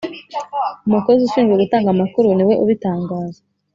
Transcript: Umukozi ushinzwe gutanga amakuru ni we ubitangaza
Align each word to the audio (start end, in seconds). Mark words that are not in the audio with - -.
Umukozi 0.87 1.21
ushinzwe 1.23 1.53
gutanga 1.61 1.89
amakuru 1.91 2.27
ni 2.37 2.43
we 2.47 2.53
ubitangaza 2.63 3.39